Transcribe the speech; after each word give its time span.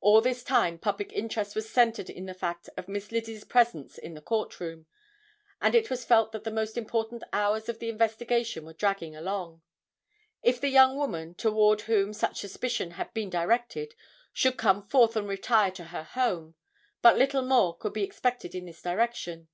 All 0.00 0.20
this 0.20 0.42
time 0.42 0.76
public 0.76 1.12
interest 1.12 1.54
was 1.54 1.70
centred 1.70 2.10
in 2.10 2.26
the 2.26 2.34
fact 2.34 2.68
of 2.76 2.88
Miss 2.88 3.12
Lizzie's 3.12 3.44
presence 3.44 3.96
in 3.96 4.14
the 4.14 4.20
court 4.20 4.58
room, 4.58 4.86
and 5.60 5.76
it 5.76 5.88
was 5.88 6.04
felt 6.04 6.32
that 6.32 6.42
the 6.42 6.50
most 6.50 6.76
important 6.76 7.22
hours 7.32 7.68
of 7.68 7.78
the 7.78 7.88
investigation 7.88 8.64
were 8.64 8.72
dragging 8.72 9.14
along. 9.14 9.62
If 10.42 10.60
the 10.60 10.66
young 10.68 10.96
woman, 10.96 11.36
toward 11.36 11.82
whom 11.82 12.12
such 12.12 12.40
suspicion 12.40 12.90
had 12.98 13.14
been 13.14 13.30
directed, 13.30 13.94
should 14.32 14.56
come 14.56 14.82
forth 14.82 15.14
and 15.14 15.28
retire 15.28 15.70
to 15.70 15.84
her 15.84 16.02
home, 16.02 16.56
but 17.00 17.16
little 17.16 17.42
more 17.42 17.76
could 17.78 17.92
be 17.92 18.02
expected 18.02 18.56
in 18.56 18.64
this 18.66 18.82
direction. 18.82 19.46